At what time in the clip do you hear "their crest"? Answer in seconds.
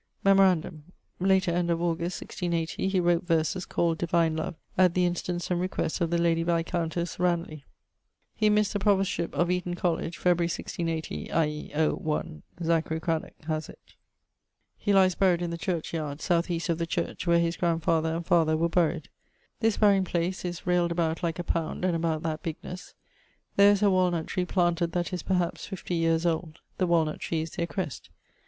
27.51-28.09